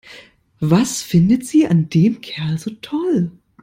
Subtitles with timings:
[0.59, 3.29] Was findet sie an dem Kerl so toll?